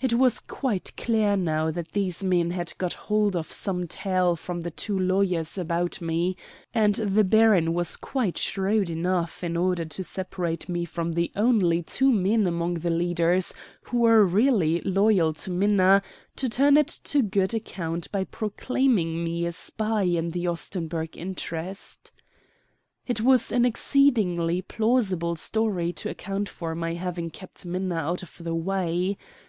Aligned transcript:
It 0.00 0.12
was 0.14 0.40
quite 0.40 0.92
clear 0.98 1.34
now 1.34 1.70
that 1.70 1.92
these 1.92 2.22
men 2.22 2.50
had 2.50 2.74
got 2.76 2.92
hold 2.92 3.34
of 3.36 3.50
some 3.50 3.86
tale 3.86 4.36
from 4.36 4.60
the 4.60 4.70
two 4.70 4.98
lawyers 4.98 5.56
about 5.56 6.00
me, 6.02 6.36
and 6.74 6.96
the 6.96 7.24
baron 7.24 7.72
was 7.72 7.96
quite 7.96 8.36
shrewd 8.36 8.90
enough, 8.90 9.42
in 9.44 9.56
order 9.56 9.84
to 9.86 10.04
separate 10.04 10.64
from 10.88 11.08
me 11.10 11.14
the 11.14 11.32
only 11.36 11.82
two 11.82 12.12
men 12.12 12.46
among 12.48 12.74
the 12.74 12.90
leaders 12.90 13.54
who 13.82 14.00
were 14.00 14.26
really 14.26 14.80
loyal 14.82 15.32
to 15.34 15.50
Minna, 15.50 16.02
to 16.36 16.48
turn 16.50 16.76
it 16.76 16.88
to 17.04 17.22
good 17.22 17.54
account 17.54 18.10
by 18.12 18.24
proclaiming 18.24 19.24
me 19.24 19.46
a 19.46 19.52
spy 19.52 20.02
in 20.02 20.32
the 20.32 20.46
Ostenburg 20.48 21.16
interest. 21.16 22.12
It 23.06 23.20
was 23.22 23.52
an 23.52 23.64
exceedingly 23.64 24.60
plausible 24.62 25.36
story 25.36 25.92
to 25.94 26.10
account 26.10 26.48
for 26.50 26.74
my 26.74 26.92
having 26.92 27.30
kept 27.30 27.64
Minna 27.64 27.94
out 27.94 28.22
of 28.22 28.36
the 28.42 28.54
way. 28.56 29.16